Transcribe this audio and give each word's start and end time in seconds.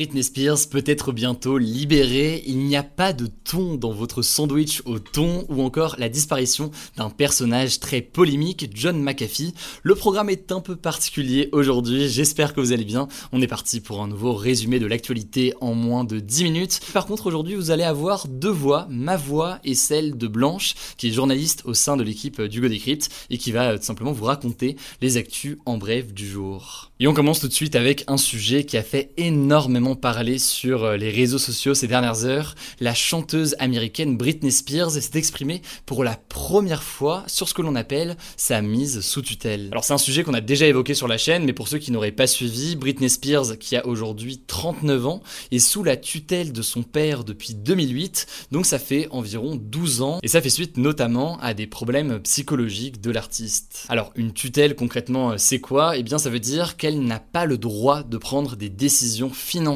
Britney 0.00 0.24
Spears 0.24 0.70
peut 0.70 0.82
être 0.86 1.12
bientôt 1.12 1.58
libérée, 1.58 2.42
il 2.46 2.60
n'y 2.60 2.74
a 2.74 2.82
pas 2.82 3.12
de 3.12 3.26
thon 3.26 3.74
dans 3.74 3.92
votre 3.92 4.22
sandwich 4.22 4.80
au 4.86 4.98
thon 4.98 5.44
ou 5.50 5.60
encore 5.60 5.96
la 5.98 6.08
disparition 6.08 6.70
d'un 6.96 7.10
personnage 7.10 7.80
très 7.80 8.00
polémique, 8.00 8.70
John 8.72 8.98
McAfee. 9.02 9.52
Le 9.82 9.94
programme 9.94 10.30
est 10.30 10.52
un 10.52 10.60
peu 10.60 10.74
particulier 10.74 11.50
aujourd'hui, 11.52 12.08
j'espère 12.08 12.54
que 12.54 12.62
vous 12.62 12.72
allez 12.72 12.86
bien. 12.86 13.08
On 13.32 13.42
est 13.42 13.46
parti 13.46 13.80
pour 13.80 14.00
un 14.00 14.08
nouveau 14.08 14.32
résumé 14.32 14.78
de 14.78 14.86
l'actualité 14.86 15.52
en 15.60 15.74
moins 15.74 16.04
de 16.04 16.18
10 16.18 16.44
minutes. 16.44 16.80
Par 16.94 17.04
contre 17.04 17.26
aujourd'hui 17.26 17.54
vous 17.54 17.70
allez 17.70 17.84
avoir 17.84 18.26
deux 18.26 18.48
voix, 18.48 18.86
ma 18.88 19.18
voix 19.18 19.58
et 19.64 19.74
celle 19.74 20.16
de 20.16 20.28
Blanche, 20.28 20.76
qui 20.96 21.08
est 21.08 21.12
journaliste 21.12 21.60
au 21.66 21.74
sein 21.74 21.98
de 21.98 22.02
l'équipe 22.02 22.40
du 22.40 22.62
Go 22.62 22.68
Decrypt 22.68 23.10
et 23.28 23.36
qui 23.36 23.52
va 23.52 23.76
tout 23.76 23.84
simplement 23.84 24.12
vous 24.12 24.24
raconter 24.24 24.76
les 25.02 25.18
actus 25.18 25.58
en 25.66 25.76
bref 25.76 26.14
du 26.14 26.26
jour. 26.26 26.90
Et 27.00 27.06
on 27.06 27.12
commence 27.12 27.40
tout 27.40 27.48
de 27.48 27.52
suite 27.52 27.76
avec 27.76 28.04
un 28.08 28.16
sujet 28.16 28.64
qui 28.64 28.78
a 28.78 28.82
fait 28.82 29.12
énormément 29.18 29.89
parlé 29.96 30.38
sur 30.38 30.84
euh, 30.84 30.96
les 30.96 31.10
réseaux 31.10 31.38
sociaux 31.38 31.74
ces 31.74 31.86
dernières 31.86 32.24
heures. 32.24 32.54
La 32.80 32.94
chanteuse 32.94 33.56
américaine 33.58 34.16
Britney 34.16 34.52
Spears 34.52 34.90
s'est 34.90 35.18
exprimée 35.18 35.62
pour 35.86 36.04
la 36.04 36.16
première 36.16 36.82
fois 36.82 37.24
sur 37.26 37.48
ce 37.48 37.54
que 37.54 37.62
l'on 37.62 37.74
appelle 37.74 38.16
sa 38.36 38.62
mise 38.62 39.00
sous 39.00 39.22
tutelle. 39.22 39.68
Alors 39.72 39.84
c'est 39.84 39.92
un 39.92 39.98
sujet 39.98 40.24
qu'on 40.24 40.34
a 40.34 40.40
déjà 40.40 40.66
évoqué 40.66 40.94
sur 40.94 41.08
la 41.08 41.18
chaîne, 41.18 41.44
mais 41.44 41.52
pour 41.52 41.68
ceux 41.68 41.78
qui 41.78 41.92
n'auraient 41.92 42.12
pas 42.12 42.26
suivi, 42.26 42.76
Britney 42.76 43.08
Spears, 43.08 43.58
qui 43.58 43.76
a 43.76 43.86
aujourd'hui 43.86 44.42
39 44.46 45.06
ans, 45.06 45.22
est 45.50 45.58
sous 45.58 45.82
la 45.82 45.96
tutelle 45.96 46.52
de 46.52 46.62
son 46.62 46.82
père 46.82 47.24
depuis 47.24 47.54
2008, 47.54 48.26
donc 48.50 48.66
ça 48.66 48.78
fait 48.78 49.08
environ 49.10 49.56
12 49.56 50.02
ans, 50.02 50.18
et 50.22 50.28
ça 50.28 50.40
fait 50.40 50.50
suite 50.50 50.76
notamment 50.76 51.38
à 51.40 51.54
des 51.54 51.66
problèmes 51.66 52.20
psychologiques 52.20 53.00
de 53.00 53.10
l'artiste. 53.10 53.86
Alors 53.88 54.12
une 54.14 54.32
tutelle 54.32 54.74
concrètement 54.74 55.38
c'est 55.38 55.60
quoi? 55.60 55.96
Eh 55.96 56.02
bien 56.02 56.18
ça 56.18 56.30
veut 56.30 56.40
dire 56.40 56.76
qu'elle 56.76 57.00
n'a 57.02 57.20
pas 57.20 57.44
le 57.44 57.58
droit 57.58 58.02
de 58.02 58.18
prendre 58.18 58.56
des 58.56 58.68
décisions 58.68 59.30
financières 59.30 59.69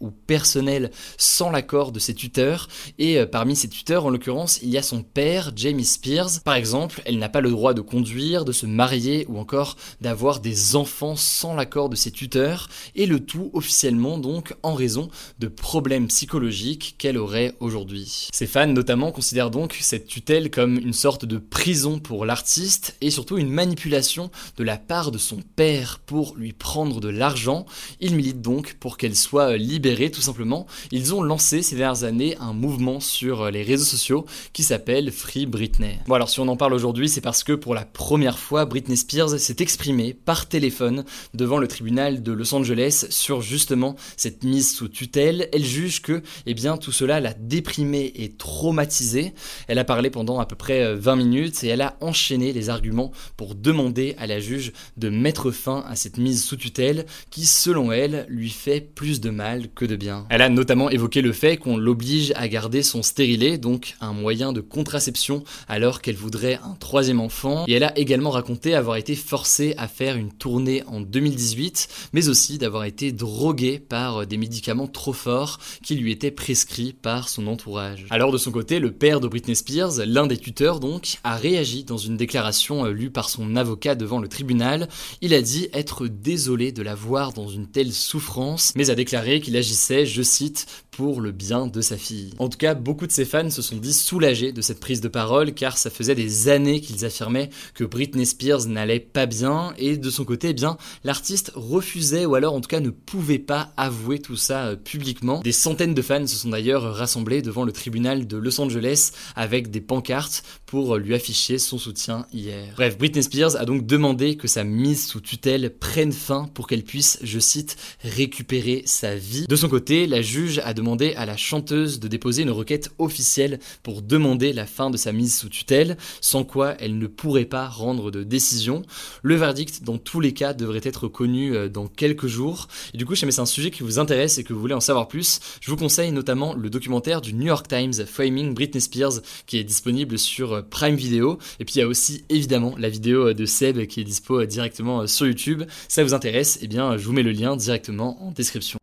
ou 0.00 0.10
personnelle 0.10 0.90
sans 1.16 1.50
l'accord 1.50 1.92
de 1.92 1.98
ses 1.98 2.14
tuteurs. 2.14 2.68
Et 2.98 3.18
euh, 3.18 3.26
parmi 3.26 3.56
ses 3.56 3.68
tuteurs, 3.68 4.06
en 4.06 4.10
l'occurrence, 4.10 4.60
il 4.62 4.70
y 4.70 4.78
a 4.78 4.82
son 4.82 5.02
père, 5.02 5.52
Jamie 5.56 5.84
Spears. 5.84 6.42
Par 6.44 6.54
exemple, 6.54 7.02
elle 7.04 7.18
n'a 7.18 7.28
pas 7.28 7.40
le 7.40 7.50
droit 7.50 7.74
de 7.74 7.80
conduire, 7.80 8.44
de 8.44 8.52
se 8.52 8.66
marier 8.66 9.26
ou 9.28 9.38
encore 9.38 9.76
d'avoir 10.00 10.40
des 10.40 10.76
enfants 10.76 11.16
sans 11.16 11.54
l'accord 11.54 11.88
de 11.88 11.96
ses 11.96 12.10
tuteurs. 12.10 12.68
Et 12.94 13.06
le 13.06 13.20
tout 13.20 13.50
officiellement 13.52 14.18
donc 14.18 14.54
en 14.62 14.74
raison 14.74 15.08
de 15.38 15.48
problèmes 15.48 16.08
psychologiques 16.08 16.96
qu'elle 16.98 17.18
aurait 17.18 17.54
aujourd'hui. 17.60 18.28
Ses 18.32 18.46
fans 18.46 18.66
notamment 18.66 19.12
considèrent 19.12 19.50
donc 19.50 19.76
cette 19.80 20.06
tutelle 20.06 20.50
comme 20.50 20.76
une 20.76 20.92
sorte 20.92 21.24
de 21.24 21.38
prison 21.38 21.98
pour 21.98 22.24
l'artiste 22.24 22.96
et 23.00 23.10
surtout 23.10 23.38
une 23.38 23.50
manipulation 23.50 24.30
de 24.56 24.64
la 24.64 24.76
part 24.76 25.10
de 25.10 25.18
son 25.18 25.38
père 25.56 26.00
pour 26.04 26.34
lui 26.36 26.52
prendre 26.52 27.00
de 27.00 27.08
l'argent. 27.08 27.66
Il 28.00 28.16
milite 28.16 28.42
donc 28.42 28.76
pour 28.80 28.96
qu'elle 28.96 29.16
soit 29.16 29.29
soit 29.30 29.56
libérés 29.56 30.10
tout 30.10 30.22
simplement, 30.22 30.66
ils 30.90 31.14
ont 31.14 31.22
lancé 31.22 31.62
ces 31.62 31.76
dernières 31.76 32.02
années 32.02 32.36
un 32.40 32.52
mouvement 32.52 32.98
sur 32.98 33.48
les 33.52 33.62
réseaux 33.62 33.84
sociaux 33.84 34.26
qui 34.52 34.64
s'appelle 34.64 35.12
Free 35.12 35.46
Britney. 35.46 36.00
Bon 36.08 36.14
alors 36.16 36.28
si 36.28 36.40
on 36.40 36.48
en 36.48 36.56
parle 36.56 36.74
aujourd'hui, 36.74 37.08
c'est 37.08 37.20
parce 37.20 37.44
que 37.44 37.52
pour 37.52 37.76
la 37.76 37.84
première 37.84 38.40
fois, 38.40 38.64
Britney 38.64 38.96
Spears 38.96 39.38
s'est 39.38 39.54
exprimée 39.60 40.14
par 40.14 40.48
téléphone 40.48 41.04
devant 41.32 41.58
le 41.58 41.68
tribunal 41.68 42.24
de 42.24 42.32
Los 42.32 42.52
Angeles 42.56 43.06
sur 43.10 43.40
justement 43.40 43.94
cette 44.16 44.42
mise 44.42 44.74
sous 44.74 44.88
tutelle. 44.88 45.48
Elle 45.52 45.64
juge 45.64 46.02
que 46.02 46.24
eh 46.46 46.54
bien 46.54 46.76
tout 46.76 46.90
cela 46.90 47.20
l'a 47.20 47.32
déprimée 47.32 48.12
et 48.16 48.32
traumatisée. 48.32 49.32
Elle 49.68 49.78
a 49.78 49.84
parlé 49.84 50.10
pendant 50.10 50.40
à 50.40 50.46
peu 50.46 50.56
près 50.56 50.96
20 50.96 51.14
minutes 51.14 51.62
et 51.62 51.68
elle 51.68 51.82
a 51.82 51.96
enchaîné 52.00 52.52
les 52.52 52.68
arguments 52.68 53.12
pour 53.36 53.54
demander 53.54 54.16
à 54.18 54.26
la 54.26 54.40
juge 54.40 54.72
de 54.96 55.08
mettre 55.08 55.52
fin 55.52 55.84
à 55.86 55.94
cette 55.94 56.18
mise 56.18 56.42
sous 56.42 56.56
tutelle 56.56 57.06
qui 57.30 57.46
selon 57.46 57.92
elle 57.92 58.26
lui 58.28 58.50
fait 58.50 58.80
plus 58.80 59.19
de 59.20 59.30
mal 59.30 59.68
que 59.74 59.84
de 59.84 59.96
bien. 59.96 60.26
Elle 60.28 60.42
a 60.42 60.48
notamment 60.48 60.90
évoqué 60.90 61.22
le 61.22 61.32
fait 61.32 61.56
qu'on 61.56 61.76
l'oblige 61.76 62.32
à 62.36 62.48
garder 62.48 62.82
son 62.82 63.02
stérilet, 63.02 63.58
donc 63.58 63.96
un 64.00 64.12
moyen 64.12 64.52
de 64.52 64.60
contraception, 64.60 65.44
alors 65.68 66.00
qu'elle 66.00 66.16
voudrait 66.16 66.58
un 66.62 66.76
troisième 66.78 67.20
enfant. 67.20 67.64
Et 67.68 67.72
elle 67.72 67.84
a 67.84 67.96
également 67.98 68.30
raconté 68.30 68.74
avoir 68.74 68.96
été 68.96 69.14
forcée 69.14 69.74
à 69.76 69.88
faire 69.88 70.16
une 70.16 70.32
tournée 70.32 70.82
en 70.86 71.00
2018, 71.00 72.10
mais 72.12 72.28
aussi 72.28 72.58
d'avoir 72.58 72.84
été 72.84 73.12
droguée 73.12 73.78
par 73.78 74.26
des 74.26 74.36
médicaments 74.36 74.86
trop 74.86 75.12
forts 75.12 75.58
qui 75.82 75.94
lui 75.96 76.12
étaient 76.12 76.30
prescrits 76.30 76.92
par 76.92 77.28
son 77.28 77.46
entourage. 77.46 78.06
Alors 78.10 78.32
de 78.32 78.38
son 78.38 78.50
côté, 78.50 78.78
le 78.78 78.92
père 78.92 79.20
de 79.20 79.28
Britney 79.28 79.56
Spears, 79.56 80.04
l'un 80.06 80.26
des 80.26 80.36
tuteurs 80.36 80.80
donc, 80.80 81.18
a 81.24 81.36
réagi 81.36 81.84
dans 81.84 81.96
une 81.96 82.16
déclaration 82.16 82.86
euh, 82.86 82.90
lue 82.92 83.10
par 83.10 83.28
son 83.28 83.56
avocat 83.56 83.94
devant 83.94 84.18
le 84.18 84.28
tribunal. 84.28 84.88
Il 85.20 85.34
a 85.34 85.42
dit 85.42 85.68
être 85.72 86.06
désolé 86.06 86.72
de 86.72 86.82
la 86.82 86.94
voir 86.94 87.32
dans 87.32 87.48
une 87.48 87.66
telle 87.66 87.92
souffrance, 87.92 88.72
mais 88.76 88.90
a 88.90 88.94
déclaré 88.94 89.09
qu'il 89.40 89.56
agissait, 89.56 90.06
je 90.06 90.22
cite, 90.22 90.66
pour 90.90 91.20
le 91.20 91.32
bien 91.32 91.66
de 91.66 91.80
sa 91.80 91.96
fille. 91.96 92.34
En 92.38 92.48
tout 92.48 92.58
cas, 92.58 92.74
beaucoup 92.74 93.06
de 93.06 93.12
ses 93.12 93.24
fans 93.24 93.48
se 93.48 93.62
sont 93.62 93.76
dit 93.76 93.94
soulagés 93.94 94.52
de 94.52 94.60
cette 94.60 94.80
prise 94.80 95.00
de 95.00 95.08
parole 95.08 95.54
car 95.54 95.78
ça 95.78 95.88
faisait 95.88 96.14
des 96.14 96.48
années 96.48 96.80
qu'ils 96.80 97.04
affirmaient 97.04 97.48
que 97.74 97.84
Britney 97.84 98.26
Spears 98.26 98.66
n'allait 98.66 99.00
pas 99.00 99.26
bien 99.26 99.72
et 99.78 99.96
de 99.96 100.10
son 100.10 100.24
côté, 100.24 100.50
eh 100.50 100.52
bien, 100.52 100.76
l'artiste 101.04 101.52
refusait 101.54 102.26
ou 102.26 102.34
alors 102.34 102.54
en 102.54 102.60
tout 102.60 102.68
cas 102.68 102.80
ne 102.80 102.90
pouvait 102.90 103.38
pas 103.38 103.72
avouer 103.76 104.18
tout 104.18 104.36
ça 104.36 104.66
euh, 104.66 104.76
publiquement. 104.76 105.40
Des 105.40 105.52
centaines 105.52 105.94
de 105.94 106.02
fans 106.02 106.26
se 106.26 106.36
sont 106.36 106.50
d'ailleurs 106.50 106.82
rassemblés 106.94 107.40
devant 107.40 107.64
le 107.64 107.72
tribunal 107.72 108.26
de 108.26 108.36
Los 108.36 108.60
Angeles 108.60 109.12
avec 109.36 109.70
des 109.70 109.80
pancartes 109.80 110.42
pour 110.66 110.96
lui 110.96 111.14
afficher 111.14 111.58
son 111.58 111.78
soutien 111.78 112.26
hier. 112.32 112.74
Bref, 112.76 112.98
Britney 112.98 113.22
Spears 113.22 113.56
a 113.56 113.64
donc 113.64 113.86
demandé 113.86 114.36
que 114.36 114.48
sa 114.48 114.64
mise 114.64 115.06
sous 115.06 115.20
tutelle 115.20 115.70
prenne 115.78 116.12
fin 116.12 116.50
pour 116.52 116.66
qu'elle 116.66 116.84
puisse, 116.84 117.18
je 117.22 117.38
cite, 117.38 117.76
récupérer 118.02 118.82
De 119.02 119.56
son 119.56 119.68
côté, 119.68 120.06
la 120.06 120.22
juge 120.22 120.60
a 120.64 120.74
demandé 120.74 121.14
à 121.14 121.26
la 121.26 121.36
chanteuse 121.36 122.00
de 122.00 122.08
déposer 122.08 122.42
une 122.42 122.50
requête 122.50 122.90
officielle 122.98 123.58
pour 123.82 124.02
demander 124.02 124.52
la 124.52 124.66
fin 124.66 124.90
de 124.90 124.96
sa 124.96 125.12
mise 125.12 125.36
sous 125.38 125.48
tutelle, 125.48 125.96
sans 126.20 126.44
quoi 126.44 126.74
elle 126.78 126.98
ne 126.98 127.06
pourrait 127.06 127.44
pas 127.44 127.68
rendre 127.68 128.10
de 128.10 128.22
décision. 128.22 128.82
Le 129.22 129.36
verdict, 129.36 129.82
dans 129.84 129.98
tous 129.98 130.20
les 130.20 130.32
cas, 130.32 130.52
devrait 130.52 130.80
être 130.82 131.08
connu 131.08 131.54
euh, 131.54 131.68
dans 131.68 131.86
quelques 131.86 132.26
jours. 132.26 132.68
Et 132.94 132.98
du 132.98 133.06
coup, 133.06 133.14
si 133.14 133.30
c'est 133.30 133.40
un 133.40 133.46
sujet 133.46 133.70
qui 133.70 133.82
vous 133.82 133.98
intéresse 133.98 134.38
et 134.38 134.44
que 134.44 134.52
vous 134.52 134.60
voulez 134.60 134.74
en 134.74 134.80
savoir 134.80 135.08
plus, 135.08 135.40
je 135.60 135.70
vous 135.70 135.76
conseille 135.76 136.12
notamment 136.12 136.54
le 136.54 136.68
documentaire 136.68 137.20
du 137.20 137.32
New 137.32 137.46
York 137.46 137.68
Times 137.68 138.04
Framing 138.06 138.54
Britney 138.54 138.80
Spears 138.80 139.20
qui 139.46 139.58
est 139.58 139.64
disponible 139.64 140.18
sur 140.18 140.52
euh, 140.52 140.62
Prime 140.62 140.96
Video. 140.96 141.38
Et 141.58 141.64
puis 141.64 141.76
il 141.76 141.78
y 141.78 141.82
a 141.82 141.88
aussi 141.88 142.24
évidemment 142.28 142.74
la 142.78 142.88
vidéo 142.88 143.28
euh, 143.28 143.34
de 143.34 143.46
Seb 143.46 143.86
qui 143.86 144.00
est 144.00 144.04
dispo 144.04 144.44
directement 144.44 145.06
sur 145.06 145.26
YouTube. 145.26 145.62
Si 145.88 145.94
ça 145.94 146.04
vous 146.04 146.14
intéresse, 146.14 146.58
eh 146.62 146.68
bien 146.68 146.96
je 146.96 147.04
vous 147.04 147.12
mets 147.12 147.22
le 147.22 147.32
lien 147.32 147.56
directement 147.56 148.22
en 148.22 148.32
description. 148.32 148.80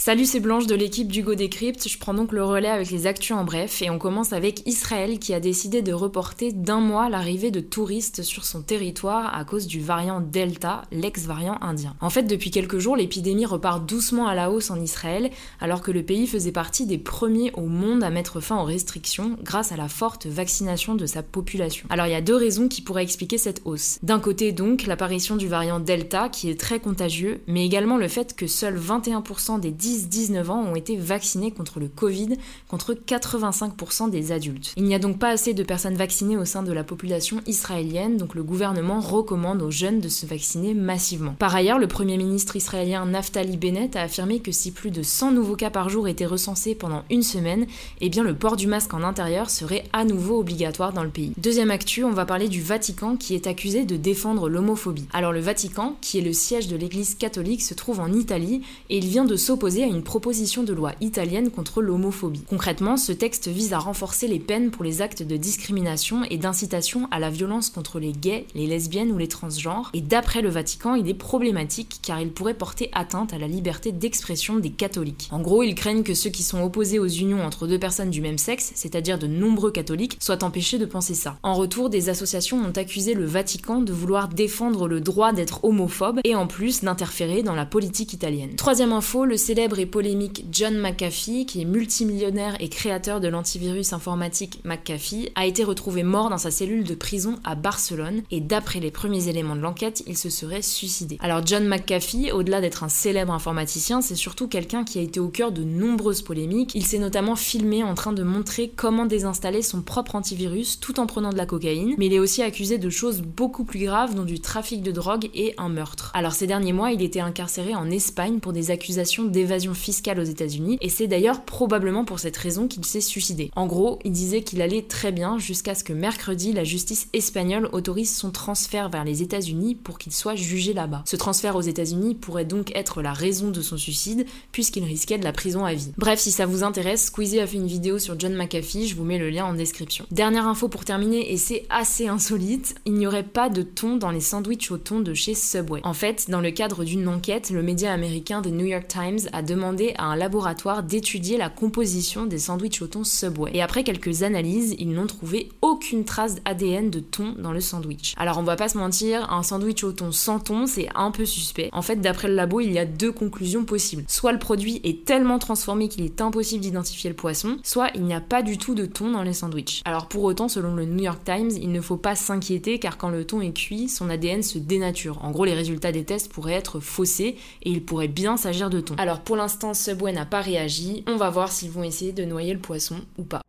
Salut, 0.00 0.26
c'est 0.26 0.38
Blanche 0.38 0.68
de 0.68 0.76
l'équipe 0.76 1.10
du 1.10 1.24
Go 1.24 1.34
Decrypt. 1.34 1.88
Je 1.88 1.98
prends 1.98 2.14
donc 2.14 2.30
le 2.30 2.44
relais 2.44 2.68
avec 2.68 2.88
les 2.92 3.08
actus 3.08 3.32
en 3.32 3.42
bref 3.42 3.82
et 3.82 3.90
on 3.90 3.98
commence 3.98 4.32
avec 4.32 4.62
Israël 4.64 5.18
qui 5.18 5.34
a 5.34 5.40
décidé 5.40 5.82
de 5.82 5.92
reporter 5.92 6.52
d'un 6.52 6.78
mois 6.78 7.08
l'arrivée 7.08 7.50
de 7.50 7.58
touristes 7.58 8.22
sur 8.22 8.44
son 8.44 8.62
territoire 8.62 9.36
à 9.36 9.44
cause 9.44 9.66
du 9.66 9.80
variant 9.80 10.20
Delta, 10.20 10.82
l'ex-variant 10.92 11.58
indien. 11.62 11.96
En 12.00 12.10
fait, 12.10 12.22
depuis 12.22 12.52
quelques 12.52 12.78
jours, 12.78 12.94
l'épidémie 12.94 13.44
repart 13.44 13.84
doucement 13.84 14.28
à 14.28 14.36
la 14.36 14.52
hausse 14.52 14.70
en 14.70 14.80
Israël 14.80 15.30
alors 15.60 15.82
que 15.82 15.90
le 15.90 16.04
pays 16.04 16.28
faisait 16.28 16.52
partie 16.52 16.86
des 16.86 16.98
premiers 16.98 17.50
au 17.54 17.66
monde 17.66 18.04
à 18.04 18.10
mettre 18.10 18.38
fin 18.38 18.60
aux 18.60 18.64
restrictions 18.64 19.36
grâce 19.42 19.72
à 19.72 19.76
la 19.76 19.88
forte 19.88 20.26
vaccination 20.26 20.94
de 20.94 21.06
sa 21.06 21.24
population. 21.24 21.88
Alors 21.90 22.06
il 22.06 22.12
y 22.12 22.14
a 22.14 22.20
deux 22.20 22.36
raisons 22.36 22.68
qui 22.68 22.82
pourraient 22.82 23.02
expliquer 23.02 23.36
cette 23.36 23.62
hausse. 23.64 23.98
D'un 24.04 24.20
côté 24.20 24.52
donc 24.52 24.86
l'apparition 24.86 25.34
du 25.34 25.48
variant 25.48 25.80
Delta 25.80 26.28
qui 26.28 26.48
est 26.50 26.60
très 26.60 26.78
contagieux, 26.78 27.40
mais 27.48 27.66
également 27.66 27.96
le 27.96 28.06
fait 28.06 28.36
que 28.36 28.46
seuls 28.46 28.78
21% 28.78 29.58
des 29.58 29.72
10-19 29.88 30.50
ans 30.50 30.62
ont 30.62 30.76
été 30.76 30.96
vaccinés 30.96 31.50
contre 31.50 31.80
le 31.80 31.88
Covid, 31.88 32.36
contre 32.68 32.94
85% 32.94 34.10
des 34.10 34.32
adultes. 34.32 34.72
Il 34.76 34.84
n'y 34.84 34.94
a 34.94 34.98
donc 34.98 35.18
pas 35.18 35.30
assez 35.30 35.54
de 35.54 35.62
personnes 35.62 35.96
vaccinées 35.96 36.36
au 36.36 36.44
sein 36.44 36.62
de 36.62 36.72
la 36.72 36.84
population 36.84 37.40
israélienne, 37.46 38.16
donc 38.16 38.34
le 38.34 38.42
gouvernement 38.42 39.00
recommande 39.00 39.62
aux 39.62 39.70
jeunes 39.70 40.00
de 40.00 40.08
se 40.08 40.26
vacciner 40.26 40.74
massivement. 40.74 41.34
Par 41.38 41.54
ailleurs, 41.54 41.78
le 41.78 41.88
Premier 41.88 42.16
ministre 42.16 42.56
israélien 42.56 43.06
Naftali 43.06 43.56
Bennett 43.56 43.96
a 43.96 44.02
affirmé 44.02 44.40
que 44.40 44.52
si 44.52 44.72
plus 44.72 44.90
de 44.90 45.02
100 45.02 45.32
nouveaux 45.32 45.56
cas 45.56 45.70
par 45.70 45.88
jour 45.88 46.08
étaient 46.08 46.26
recensés 46.26 46.74
pendant 46.74 47.04
une 47.10 47.22
semaine, 47.22 47.66
eh 48.00 48.08
bien 48.08 48.24
le 48.24 48.34
port 48.34 48.56
du 48.56 48.66
masque 48.66 48.92
en 48.94 49.02
intérieur 49.02 49.50
serait 49.50 49.84
à 49.92 50.04
nouveau 50.04 50.38
obligatoire 50.38 50.92
dans 50.92 51.04
le 51.04 51.10
pays. 51.10 51.32
Deuxième 51.38 51.70
actu, 51.70 52.04
on 52.04 52.12
va 52.12 52.26
parler 52.26 52.48
du 52.48 52.62
Vatican 52.62 53.16
qui 53.16 53.34
est 53.34 53.46
accusé 53.46 53.84
de 53.84 53.96
défendre 53.96 54.48
l'homophobie. 54.48 55.06
Alors 55.12 55.32
le 55.32 55.40
Vatican, 55.40 55.96
qui 56.00 56.18
est 56.18 56.22
le 56.22 56.32
siège 56.32 56.68
de 56.68 56.76
l'Église 56.76 57.14
catholique, 57.14 57.62
se 57.62 57.74
trouve 57.74 58.00
en 58.00 58.12
Italie 58.12 58.62
et 58.90 58.98
il 58.98 59.06
vient 59.06 59.24
de 59.24 59.36
s'opposer 59.36 59.77
à 59.84 59.86
une 59.86 60.02
proposition 60.02 60.62
de 60.62 60.72
loi 60.72 60.92
italienne 61.00 61.50
contre 61.50 61.82
l'homophobie. 61.82 62.44
Concrètement, 62.48 62.96
ce 62.96 63.12
texte 63.12 63.48
vise 63.48 63.72
à 63.72 63.78
renforcer 63.78 64.28
les 64.28 64.38
peines 64.38 64.70
pour 64.70 64.84
les 64.84 65.02
actes 65.02 65.22
de 65.22 65.36
discrimination 65.36 66.24
et 66.30 66.38
d'incitation 66.38 67.08
à 67.10 67.18
la 67.18 67.30
violence 67.30 67.70
contre 67.70 67.98
les 67.98 68.12
gays, 68.12 68.46
les 68.54 68.66
lesbiennes 68.66 69.12
ou 69.12 69.18
les 69.18 69.28
transgenres. 69.28 69.90
Et 69.94 70.00
d'après 70.00 70.42
le 70.42 70.48
Vatican, 70.48 70.94
il 70.94 71.08
est 71.08 71.14
problématique 71.14 72.00
car 72.02 72.20
il 72.20 72.30
pourrait 72.30 72.54
porter 72.54 72.90
atteinte 72.92 73.32
à 73.32 73.38
la 73.38 73.48
liberté 73.48 73.92
d'expression 73.92 74.58
des 74.58 74.70
catholiques. 74.70 75.28
En 75.30 75.40
gros, 75.40 75.62
ils 75.62 75.74
craignent 75.74 76.02
que 76.02 76.14
ceux 76.14 76.30
qui 76.30 76.42
sont 76.42 76.62
opposés 76.62 76.98
aux 76.98 77.06
unions 77.06 77.44
entre 77.44 77.66
deux 77.66 77.78
personnes 77.78 78.10
du 78.10 78.20
même 78.20 78.38
sexe, 78.38 78.72
c'est-à-dire 78.74 79.18
de 79.18 79.26
nombreux 79.26 79.70
catholiques, 79.70 80.16
soient 80.20 80.44
empêchés 80.44 80.78
de 80.78 80.86
penser 80.86 81.14
ça. 81.14 81.38
En 81.42 81.54
retour, 81.54 81.90
des 81.90 82.08
associations 82.08 82.58
ont 82.58 82.76
accusé 82.76 83.14
le 83.14 83.26
Vatican 83.26 83.80
de 83.80 83.92
vouloir 83.92 84.28
défendre 84.28 84.88
le 84.88 85.00
droit 85.00 85.32
d'être 85.32 85.64
homophobe 85.64 86.20
et 86.24 86.34
en 86.34 86.46
plus 86.46 86.82
d'interférer 86.82 87.42
dans 87.42 87.54
la 87.54 87.66
politique 87.66 88.12
italienne. 88.12 88.56
Troisième 88.56 88.92
info, 88.92 89.24
le 89.24 89.36
célèbre 89.36 89.67
et 89.76 89.86
polémique 89.86 90.46
John 90.50 90.78
McAfee, 90.78 91.44
qui 91.44 91.60
est 91.60 91.64
multimillionnaire 91.64 92.56
et 92.60 92.68
créateur 92.68 93.20
de 93.20 93.28
l'antivirus 93.28 93.92
informatique 93.92 94.60
McAfee, 94.64 95.30
a 95.34 95.44
été 95.44 95.64
retrouvé 95.64 96.02
mort 96.04 96.30
dans 96.30 96.38
sa 96.38 96.50
cellule 96.50 96.84
de 96.84 96.94
prison 96.94 97.34
à 97.44 97.54
Barcelone 97.54 98.22
et 98.30 98.40
d'après 98.40 98.80
les 98.80 98.90
premiers 98.90 99.28
éléments 99.28 99.56
de 99.56 99.60
l'enquête, 99.60 100.02
il 100.06 100.16
se 100.16 100.30
serait 100.30 100.62
suicidé. 100.62 101.18
Alors 101.20 101.44
John 101.44 101.66
McAfee, 101.68 102.32
au-delà 102.32 102.60
d'être 102.60 102.84
un 102.84 102.88
célèbre 102.88 103.32
informaticien, 103.32 104.00
c'est 104.00 104.14
surtout 104.14 104.48
quelqu'un 104.48 104.84
qui 104.84 104.98
a 104.98 105.02
été 105.02 105.20
au 105.20 105.28
cœur 105.28 105.52
de 105.52 105.64
nombreuses 105.64 106.22
polémiques. 106.22 106.72
Il 106.74 106.86
s'est 106.86 106.98
notamment 106.98 107.36
filmé 107.36 107.82
en 107.82 107.94
train 107.94 108.12
de 108.12 108.22
montrer 108.22 108.72
comment 108.74 109.06
désinstaller 109.06 109.62
son 109.62 109.82
propre 109.82 110.14
antivirus 110.14 110.80
tout 110.80 111.00
en 111.00 111.06
prenant 111.06 111.32
de 111.32 111.36
la 111.36 111.46
cocaïne, 111.46 111.94
mais 111.98 112.06
il 112.06 112.14
est 112.14 112.20
aussi 112.20 112.42
accusé 112.42 112.78
de 112.78 112.90
choses 112.90 113.22
beaucoup 113.22 113.64
plus 113.64 113.80
graves 113.80 114.14
dont 114.14 114.24
du 114.24 114.40
trafic 114.40 114.82
de 114.82 114.92
drogue 114.92 115.28
et 115.34 115.54
un 115.58 115.68
meurtre. 115.68 116.10
Alors 116.14 116.32
ces 116.32 116.46
derniers 116.46 116.72
mois, 116.72 116.92
il 116.92 117.02
était 117.02 117.20
incarcéré 117.20 117.74
en 117.74 117.90
Espagne 117.90 118.38
pour 118.38 118.52
des 118.52 118.70
accusations 118.70 119.24
d'évasion 119.24 119.47
fiscale 119.74 120.20
aux 120.20 120.24
États-Unis 120.24 120.78
et 120.80 120.88
c'est 120.88 121.06
d'ailleurs 121.06 121.44
probablement 121.44 122.04
pour 122.04 122.18
cette 122.18 122.36
raison 122.36 122.68
qu'il 122.68 122.84
s'est 122.84 123.00
suicidé. 123.00 123.50
En 123.56 123.66
gros, 123.66 123.98
il 124.04 124.12
disait 124.12 124.42
qu'il 124.42 124.62
allait 124.62 124.82
très 124.82 125.12
bien 125.12 125.38
jusqu'à 125.38 125.74
ce 125.74 125.84
que 125.84 125.92
mercredi, 125.92 126.52
la 126.52 126.64
justice 126.64 127.08
espagnole 127.12 127.68
autorise 127.72 128.14
son 128.14 128.30
transfert 128.30 128.88
vers 128.88 129.04
les 129.04 129.22
États-Unis 129.22 129.74
pour 129.74 129.98
qu'il 129.98 130.12
soit 130.12 130.34
jugé 130.34 130.72
là-bas. 130.72 131.02
Ce 131.06 131.16
transfert 131.16 131.56
aux 131.56 131.62
États-Unis 131.62 132.14
pourrait 132.14 132.44
donc 132.44 132.74
être 132.74 133.02
la 133.02 133.12
raison 133.12 133.50
de 133.50 133.60
son 133.60 133.76
suicide 133.76 134.26
puisqu'il 134.52 134.84
risquait 134.84 135.18
de 135.18 135.24
la 135.24 135.32
prison 135.32 135.64
à 135.64 135.74
vie. 135.74 135.92
Bref, 135.96 136.18
si 136.18 136.30
ça 136.30 136.46
vous 136.46 136.62
intéresse, 136.62 137.06
Squeezie 137.06 137.40
a 137.40 137.46
fait 137.46 137.56
une 137.56 137.66
vidéo 137.66 137.98
sur 137.98 138.18
John 138.18 138.34
McAfee, 138.34 138.88
je 138.88 138.94
vous 138.94 139.04
mets 139.04 139.18
le 139.18 139.30
lien 139.30 139.44
en 139.44 139.54
description. 139.54 140.06
Dernière 140.10 140.46
info 140.46 140.68
pour 140.68 140.84
terminer, 140.84 141.32
et 141.32 141.36
c'est 141.36 141.66
assez 141.70 142.08
insolite, 142.08 142.74
il 142.86 142.94
n'y 142.94 143.06
aurait 143.06 143.22
pas 143.22 143.48
de 143.48 143.62
thon 143.62 143.96
dans 143.96 144.10
les 144.10 144.20
sandwichs 144.20 144.70
au 144.70 144.78
thon 144.78 145.00
de 145.00 145.14
chez 145.14 145.34
Subway. 145.34 145.80
En 145.84 145.94
fait, 145.94 146.26
dans 146.28 146.40
le 146.40 146.50
cadre 146.50 146.84
d'une 146.84 147.08
enquête, 147.08 147.50
le 147.50 147.62
média 147.62 147.92
américain 147.92 148.42
The 148.42 148.48
New 148.48 148.66
York 148.66 148.88
Times 148.88 149.28
a 149.32 149.37
demandé 149.42 149.94
à 149.98 150.04
un 150.04 150.16
laboratoire 150.16 150.82
d'étudier 150.82 151.36
la 151.36 151.48
composition 151.48 152.26
des 152.26 152.38
sandwichs 152.38 152.82
au 152.82 152.86
thon 152.86 153.04
Subway. 153.04 153.50
Et 153.54 153.62
après 153.62 153.84
quelques 153.84 154.22
analyses, 154.22 154.74
ils 154.78 154.92
n'ont 154.92 155.06
trouvé 155.06 155.50
aucune 155.62 156.04
trace 156.04 156.36
ADN 156.44 156.90
de 156.90 157.00
thon 157.00 157.34
dans 157.38 157.52
le 157.52 157.60
sandwich. 157.60 158.14
Alors 158.16 158.38
on 158.38 158.42
va 158.42 158.56
pas 158.56 158.68
se 158.68 158.78
mentir, 158.78 159.30
un 159.32 159.42
sandwich 159.42 159.84
au 159.84 159.92
thon 159.92 160.12
sans 160.12 160.38
thon, 160.38 160.66
c'est 160.66 160.88
un 160.94 161.10
peu 161.10 161.24
suspect. 161.24 161.70
En 161.72 161.82
fait, 161.82 161.96
d'après 161.96 162.28
le 162.28 162.34
labo, 162.34 162.60
il 162.60 162.72
y 162.72 162.78
a 162.78 162.84
deux 162.84 163.12
conclusions 163.12 163.64
possibles. 163.64 164.04
Soit 164.08 164.32
le 164.32 164.38
produit 164.38 164.80
est 164.84 165.04
tellement 165.04 165.38
transformé 165.38 165.88
qu'il 165.88 166.04
est 166.04 166.20
impossible 166.20 166.62
d'identifier 166.62 167.10
le 167.10 167.16
poisson, 167.16 167.58
soit 167.62 167.90
il 167.94 168.02
n'y 168.02 168.14
a 168.14 168.20
pas 168.20 168.42
du 168.42 168.58
tout 168.58 168.74
de 168.74 168.86
thon 168.86 169.10
dans 169.10 169.22
les 169.22 169.32
sandwichs. 169.32 169.82
Alors 169.84 170.06
pour 170.06 170.24
autant, 170.24 170.48
selon 170.48 170.74
le 170.74 170.84
New 170.84 171.04
York 171.04 171.20
Times, 171.24 171.50
il 171.50 171.72
ne 171.72 171.80
faut 171.80 171.96
pas 171.96 172.14
s'inquiéter 172.14 172.78
car 172.78 172.98
quand 172.98 173.10
le 173.10 173.24
thon 173.24 173.40
est 173.40 173.52
cuit, 173.52 173.88
son 173.88 174.10
ADN 174.10 174.42
se 174.42 174.58
dénature. 174.58 175.18
En 175.22 175.30
gros, 175.30 175.44
les 175.44 175.54
résultats 175.54 175.92
des 175.92 176.04
tests 176.04 176.32
pourraient 176.32 176.52
être 176.52 176.80
faussés 176.80 177.36
et 177.62 177.70
il 177.70 177.84
pourrait 177.84 178.08
bien 178.08 178.36
s'agir 178.36 178.70
de 178.70 178.80
thon. 178.80 178.94
Alors 178.98 179.20
pour 179.28 179.36
l'instant, 179.36 179.74
Subway 179.74 180.10
n'a 180.10 180.24
pas 180.24 180.40
réagi. 180.40 181.04
On 181.06 181.16
va 181.16 181.28
voir 181.28 181.52
s'ils 181.52 181.70
vont 181.70 181.82
essayer 181.82 182.12
de 182.12 182.24
noyer 182.24 182.54
le 182.54 182.60
poisson 182.60 183.02
ou 183.18 183.24
pas. 183.24 183.42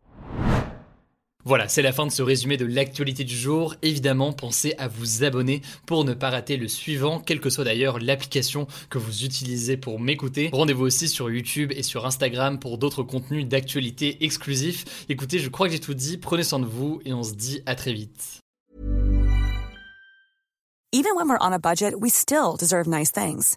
Voilà, 1.46 1.68
c'est 1.68 1.80
la 1.80 1.92
fin 1.92 2.04
de 2.04 2.12
ce 2.12 2.20
résumé 2.20 2.58
de 2.58 2.66
l'actualité 2.66 3.24
du 3.24 3.34
jour. 3.34 3.76
Évidemment, 3.80 4.34
pensez 4.34 4.74
à 4.76 4.88
vous 4.88 5.24
abonner 5.24 5.62
pour 5.86 6.04
ne 6.04 6.12
pas 6.12 6.28
rater 6.28 6.58
le 6.58 6.68
suivant, 6.68 7.18
quelle 7.18 7.40
que 7.40 7.48
soit 7.48 7.64
d'ailleurs 7.64 7.98
l'application 7.98 8.66
que 8.90 8.98
vous 8.98 9.24
utilisez 9.24 9.78
pour 9.78 9.98
m'écouter. 9.98 10.50
Rendez-vous 10.52 10.84
aussi 10.84 11.08
sur 11.08 11.30
YouTube 11.30 11.72
et 11.74 11.82
sur 11.82 12.04
Instagram 12.04 12.58
pour 12.58 12.76
d'autres 12.76 13.02
contenus 13.02 13.48
d'actualité 13.48 14.22
exclusifs. 14.22 15.06
Écoutez, 15.08 15.38
je 15.38 15.48
crois 15.48 15.68
que 15.68 15.72
j'ai 15.72 15.80
tout 15.80 15.94
dit, 15.94 16.18
prenez 16.18 16.44
soin 16.44 16.58
de 16.58 16.66
vous 16.66 17.00
et 17.06 17.14
on 17.14 17.22
se 17.22 17.32
dit 17.32 17.62
à 17.64 17.74
très 17.74 17.94
vite. 17.94 18.40
Even 20.92 21.12
when 21.16 21.30
we're 21.30 21.38
on 21.40 21.54
a 21.54 21.58
budget, 21.58 21.94
we 21.98 22.10
still 22.10 22.58
deserve 22.58 22.86
nice 22.86 23.10
things. 23.10 23.56